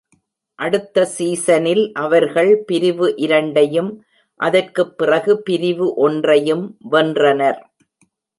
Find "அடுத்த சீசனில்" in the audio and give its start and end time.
0.55-1.91